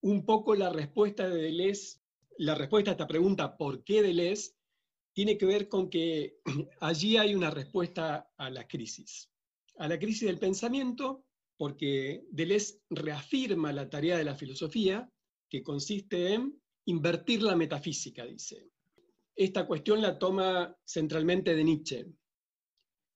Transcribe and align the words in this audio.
un 0.00 0.24
poco 0.24 0.54
la 0.54 0.70
respuesta 0.70 1.28
de 1.28 1.42
Deleuze, 1.42 2.00
la 2.38 2.54
respuesta 2.54 2.90
a 2.90 2.92
esta 2.92 3.06
pregunta, 3.06 3.56
¿por 3.56 3.82
qué 3.84 4.02
Deleuze? 4.02 4.52
tiene 5.18 5.36
que 5.36 5.46
ver 5.46 5.68
con 5.68 5.90
que 5.90 6.38
allí 6.80 7.16
hay 7.16 7.34
una 7.34 7.50
respuesta 7.50 8.30
a 8.36 8.50
la 8.50 8.68
crisis, 8.68 9.28
a 9.78 9.88
la 9.88 9.98
crisis 9.98 10.28
del 10.28 10.38
pensamiento, 10.38 11.24
porque 11.56 12.24
Deleuze 12.30 12.82
reafirma 12.88 13.72
la 13.72 13.90
tarea 13.90 14.16
de 14.16 14.22
la 14.22 14.36
filosofía, 14.36 15.10
que 15.50 15.64
consiste 15.64 16.34
en 16.34 16.62
invertir 16.84 17.42
la 17.42 17.56
metafísica, 17.56 18.24
dice. 18.24 18.70
Esta 19.34 19.66
cuestión 19.66 20.00
la 20.00 20.20
toma 20.20 20.76
centralmente 20.84 21.52
de 21.56 21.64
Nietzsche. 21.64 22.06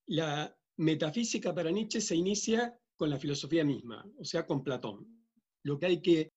La 0.06 0.52
metafísica 0.78 1.54
para 1.54 1.70
Nietzsche 1.70 2.00
se 2.00 2.16
inicia 2.16 2.76
con 2.96 3.10
la 3.10 3.18
filosofía 3.18 3.64
misma, 3.64 4.04
o 4.18 4.24
sea, 4.24 4.44
con 4.44 4.64
Platón. 4.64 5.06
Lo 5.62 5.78
que 5.78 5.86
hay 5.86 6.02
que 6.02 6.32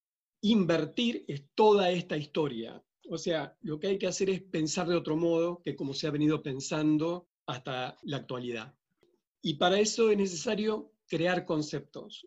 invertir 0.52 1.24
es 1.28 1.44
toda 1.54 1.90
esta 1.90 2.16
historia. 2.16 2.82
O 3.08 3.18
sea, 3.18 3.56
lo 3.62 3.78
que 3.78 3.88
hay 3.88 3.98
que 3.98 4.06
hacer 4.06 4.30
es 4.30 4.42
pensar 4.42 4.88
de 4.88 4.96
otro 4.96 5.16
modo 5.16 5.62
que 5.62 5.76
como 5.76 5.94
se 5.94 6.06
ha 6.06 6.10
venido 6.10 6.42
pensando 6.42 7.28
hasta 7.46 7.96
la 8.02 8.16
actualidad. 8.18 8.74
Y 9.42 9.54
para 9.54 9.78
eso 9.78 10.10
es 10.10 10.18
necesario 10.18 10.92
crear 11.06 11.44
conceptos. 11.44 12.26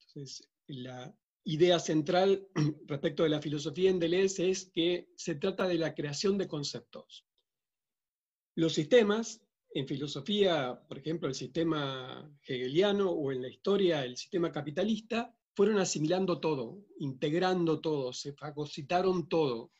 Entonces, 0.00 0.48
la 0.66 1.16
idea 1.44 1.78
central 1.78 2.46
respecto 2.86 3.22
de 3.22 3.30
la 3.30 3.40
filosofía 3.40 3.90
en 3.90 3.98
Deleuze 3.98 4.50
es 4.50 4.70
que 4.70 5.08
se 5.16 5.36
trata 5.36 5.66
de 5.66 5.78
la 5.78 5.94
creación 5.94 6.36
de 6.36 6.46
conceptos. 6.46 7.24
Los 8.54 8.74
sistemas, 8.74 9.40
en 9.72 9.86
filosofía, 9.86 10.82
por 10.88 10.98
ejemplo, 10.98 11.28
el 11.28 11.34
sistema 11.34 12.30
hegeliano 12.46 13.10
o 13.10 13.32
en 13.32 13.42
la 13.42 13.48
historia 13.48 14.04
el 14.04 14.16
sistema 14.16 14.50
capitalista, 14.52 15.34
fueron 15.58 15.80
asimilando 15.80 16.38
todo, 16.38 16.84
integrando 17.00 17.80
todo, 17.80 18.12
se 18.12 18.32
fagocitaron 18.32 19.28
todo, 19.28 19.72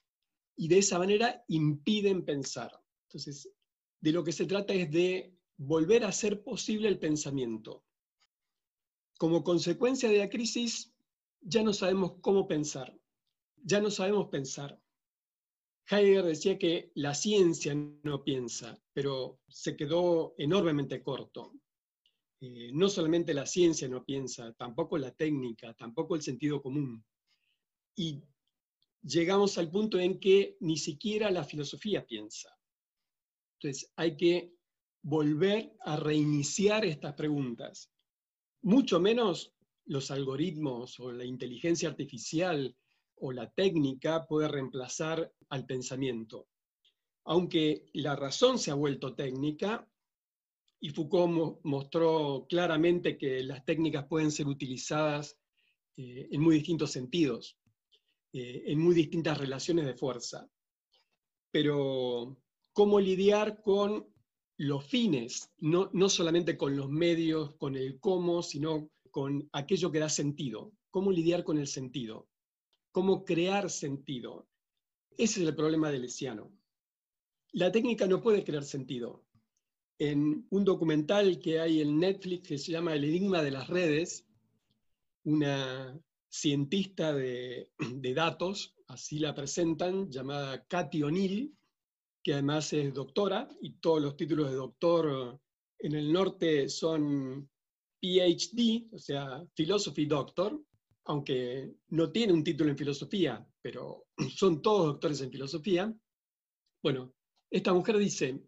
y 0.57 0.67
de 0.67 0.79
esa 0.79 0.99
manera 0.99 1.45
impiden 1.47 2.25
pensar. 2.25 2.73
Entonces, 3.05 3.49
de 4.01 4.11
lo 4.11 4.25
que 4.25 4.33
se 4.33 4.47
trata 4.47 4.75
es 4.75 4.91
de 4.91 5.39
volver 5.57 6.03
a 6.03 6.09
hacer 6.09 6.43
posible 6.43 6.89
el 6.89 6.99
pensamiento. 6.99 7.85
Como 9.19 9.45
consecuencia 9.45 10.09
de 10.09 10.19
la 10.19 10.29
crisis, 10.29 10.93
ya 11.43 11.63
no 11.63 11.73
sabemos 11.73 12.15
cómo 12.23 12.49
pensar, 12.49 12.99
ya 13.63 13.81
no 13.81 13.93
sabemos 13.93 14.31
pensar. 14.31 14.83
Heidegger 15.89 16.25
decía 16.25 16.59
que 16.59 16.91
la 16.97 17.15
ciencia 17.15 17.73
no 18.03 18.25
piensa, 18.25 18.83
pero 18.93 19.39
se 19.47 19.77
quedó 19.77 20.35
enormemente 20.39 21.05
corto. 21.05 21.53
Eh, 22.41 22.71
no 22.73 22.89
solamente 22.89 23.35
la 23.35 23.47
ciencia 23.47 23.89
no 23.89 24.05
piensa, 24.05 24.53
tampoco 24.53 24.97
la 24.97 25.11
técnica, 25.11 25.75
tampoco 25.75 26.15
el 26.15 26.23
sentido 26.23 26.63
común. 26.63 27.05
Y 27.97 28.23
llegamos 29.03 29.59
al 29.59 29.71
punto 29.71 29.99
en 29.99 30.21
que 30.21 30.57
ni 30.61 30.77
siquiera 30.77 31.31
la 31.31 31.45
filosofía 31.45 32.07
piensa. 32.07 32.57
Entonces 33.55 33.93
hay 33.97 34.17
que 34.17 34.55
volver 35.03 35.75
a 35.81 35.97
reiniciar 35.97 36.85
estas 36.85 37.15
preguntas. 37.15 37.91
Mucho 38.63 39.01
menos 39.01 39.53
los 39.87 40.11
algoritmos 40.11 41.01
o 41.01 41.11
la 41.11 41.25
inteligencia 41.25 41.89
artificial 41.89 42.77
o 43.17 43.33
la 43.33 43.51
técnica 43.51 44.27
puede 44.27 44.49
reemplazar 44.49 45.33
al 45.49 45.67
pensamiento. 45.67 46.49
Aunque 47.25 47.89
la 47.95 48.15
razón 48.15 48.59
se 48.59 48.71
ha 48.71 48.75
vuelto 48.75 49.15
técnica, 49.15 49.89
y 50.81 50.91
Foucault 50.91 51.61
mostró 51.65 52.47
claramente 52.49 53.19
que 53.19 53.43
las 53.43 53.65
técnicas 53.65 54.07
pueden 54.07 54.31
ser 54.31 54.47
utilizadas 54.47 55.37
eh, 55.97 56.29
en 56.31 56.41
muy 56.41 56.57
distintos 56.57 56.93
sentidos, 56.93 57.59
eh, 58.33 58.65
en 58.67 58.79
muy 58.79 58.95
distintas 58.95 59.39
relaciones 59.39 59.87
de 59.87 59.95
fuerza. 59.95 60.49
Pero, 61.51 62.41
¿cómo 62.73 63.01
lidiar 63.01 63.61
con 63.63 64.07
los 64.57 64.85
fines? 64.85 65.51
No, 65.59 65.91
no 65.93 66.09
solamente 66.09 66.57
con 66.57 66.77
los 66.77 66.89
medios, 66.89 67.57
con 67.57 67.75
el 67.75 67.99
cómo, 67.99 68.43
sino 68.43 68.91
con 69.11 69.49
aquello 69.53 69.91
que 69.91 69.99
da 69.99 70.09
sentido. 70.09 70.73
¿Cómo 70.91 71.11
lidiar 71.11 71.43
con 71.43 71.59
el 71.59 71.67
sentido? 71.67 72.29
¿Cómo 72.93 73.25
crear 73.25 73.71
sentido? 73.71 74.49
Ese 75.11 75.43
es 75.43 75.49
el 75.49 75.57
problema 75.57 75.91
del 75.91 76.03
Lesiano. 76.03 76.53
La 77.53 77.73
técnica 77.73 78.07
no 78.07 78.23
puede 78.23 78.45
crear 78.45 78.63
sentido 78.63 79.28
en 79.99 80.47
un 80.51 80.65
documental 80.65 81.41
que 81.41 81.61
hay 81.61 81.81
en 81.81 81.99
Netflix 81.99 82.49
que 82.49 82.59
se 82.59 82.73
llama 82.73 82.95
El 82.95 83.05
enigma 83.05 83.43
de 83.43 83.51
las 83.51 83.69
redes, 83.69 84.27
una 85.25 86.01
cientista 86.29 87.13
de, 87.13 87.71
datos, 88.15 88.75
así 88.87 89.19
la 89.19 89.35
presentan, 89.35 90.11
llamada 90.11 90.65
Cathy 90.67 91.03
O'Neill, 91.03 91.55
que 92.23 92.35
además 92.35 92.73
es 92.73 92.95
doctora, 92.95 93.49
y 93.61 93.75
todos 93.75 94.01
los 94.03 94.17
títulos 94.17 94.51
de 94.51 94.57
doctor 94.57 95.41
en 95.79 95.95
el 95.95 96.13
norte 96.13 96.69
son 96.69 97.49
PhD, 98.01 98.89
o 98.93 98.99
sea, 98.99 99.45
Philosophy 99.55 100.07
Doctor, 100.07 100.61
aunque 101.07 101.75
no 101.89 102.13
tiene 102.13 102.33
un 102.33 102.45
título 102.45 102.71
en 102.71 102.79
filosofía, 102.79 103.47
pero 103.61 104.07
son 104.37 104.63
todos 104.63 104.87
doctores 104.87 105.21
en 105.21 105.31
filosofía. 105.31 105.93
Bueno, 106.83 107.15
esta 107.51 107.73
mujer 107.73 107.97
dice, 107.97 108.41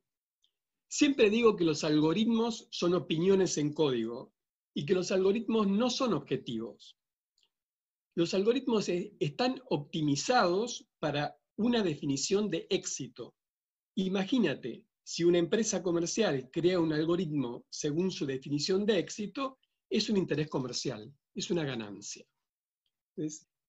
Siempre 0.92 1.30
digo 1.30 1.54
que 1.54 1.62
los 1.62 1.84
algoritmos 1.84 2.66
son 2.72 2.94
opiniones 2.94 3.56
en 3.58 3.72
código 3.72 4.34
y 4.74 4.84
que 4.84 4.94
los 4.94 5.12
algoritmos 5.12 5.68
no 5.68 5.88
son 5.88 6.12
objetivos. 6.14 6.98
Los 8.16 8.34
algoritmos 8.34 8.88
están 8.88 9.62
optimizados 9.70 10.88
para 10.98 11.40
una 11.54 11.84
definición 11.84 12.50
de 12.50 12.66
éxito. 12.68 13.36
Imagínate, 13.94 14.84
si 15.04 15.22
una 15.22 15.38
empresa 15.38 15.80
comercial 15.80 16.50
crea 16.50 16.80
un 16.80 16.92
algoritmo 16.92 17.64
según 17.70 18.10
su 18.10 18.26
definición 18.26 18.84
de 18.84 18.98
éxito, 18.98 19.60
es 19.88 20.10
un 20.10 20.16
interés 20.16 20.48
comercial, 20.48 21.14
es 21.36 21.52
una 21.52 21.62
ganancia. 21.62 22.26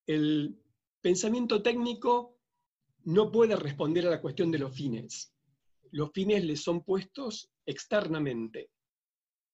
el 0.07 0.59
pensamiento 1.01 1.61
técnico 1.61 2.39
no 3.03 3.31
puede 3.31 3.55
responder 3.55 4.07
a 4.07 4.09
la 4.09 4.21
cuestión 4.21 4.49
de 4.49 4.57
los 4.57 4.73
fines 4.73 5.31
los 5.91 6.11
fines 6.11 6.43
les 6.43 6.61
son 6.61 6.83
puestos 6.83 7.51
externamente. 7.65 8.71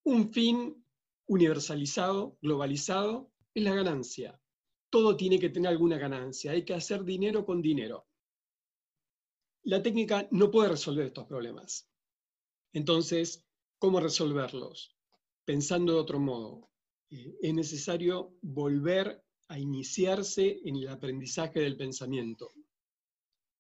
Un 0.03 0.31
fin 0.31 0.83
universalizado, 1.27 2.37
globalizado, 2.41 3.31
es 3.53 3.63
la 3.63 3.75
ganancia. 3.75 4.39
Todo 4.89 5.17
tiene 5.17 5.39
que 5.39 5.49
tener 5.49 5.69
alguna 5.69 5.97
ganancia, 5.97 6.51
hay 6.51 6.63
que 6.63 6.73
hacer 6.73 7.03
dinero 7.03 7.45
con 7.45 7.61
dinero. 7.61 8.07
La 9.63 9.81
técnica 9.83 10.27
no 10.31 10.49
puede 10.49 10.69
resolver 10.69 11.07
estos 11.07 11.25
problemas. 11.25 11.89
Entonces, 12.71 13.45
¿cómo 13.79 13.99
resolverlos? 13.99 14.95
Pensando 15.43 15.93
de 15.93 15.99
otro 15.99 16.19
modo. 16.19 16.69
Eh, 17.09 17.35
es 17.41 17.53
necesario 17.53 18.37
volver 18.41 19.23
a 19.49 19.59
iniciarse 19.59 20.61
en 20.63 20.77
el 20.77 20.87
aprendizaje 20.87 21.59
del 21.59 21.77
pensamiento. 21.77 22.51